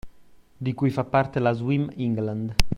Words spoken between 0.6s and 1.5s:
cui fa parte